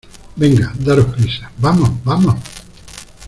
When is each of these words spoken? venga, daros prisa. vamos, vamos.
venga, 0.35 0.73
daros 0.79 1.13
prisa. 1.13 1.51
vamos, 1.59 1.91
vamos. 2.03 2.33